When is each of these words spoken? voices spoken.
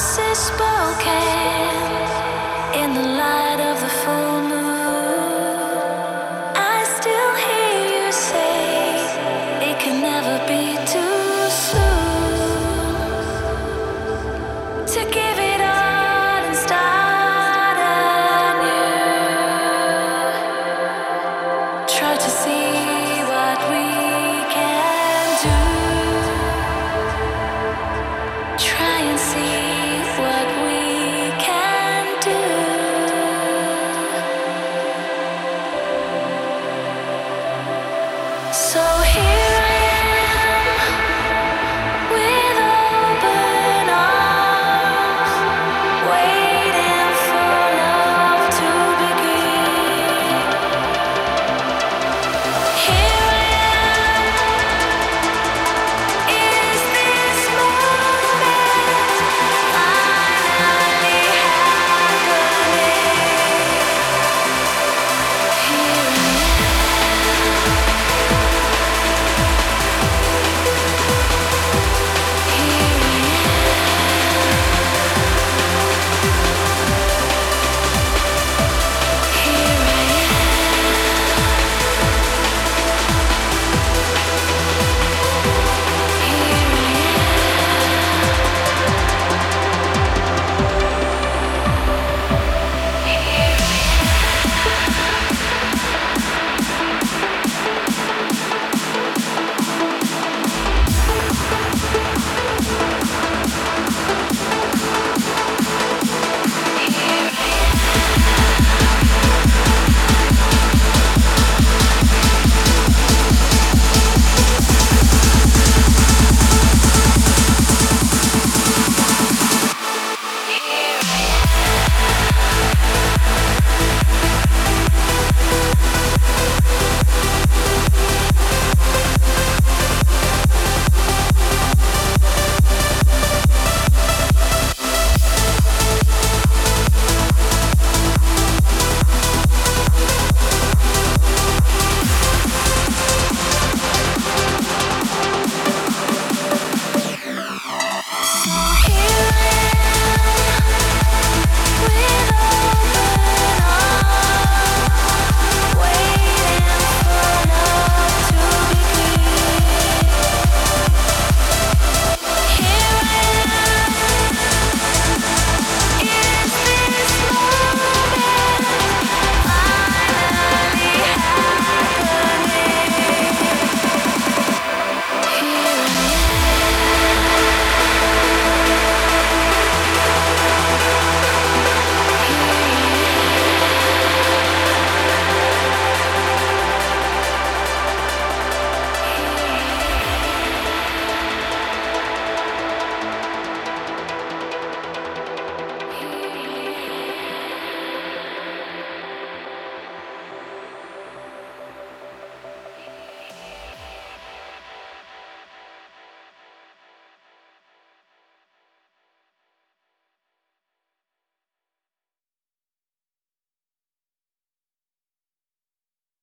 voices 0.00 0.46
spoken. 0.46 1.59